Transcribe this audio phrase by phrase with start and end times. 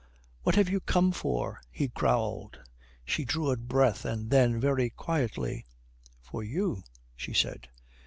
[0.41, 2.57] "What have you come for?" he growled.
[3.05, 5.67] She drew a breath, and then, very quietly,
[6.23, 6.83] "For you,"
[7.15, 7.69] she said.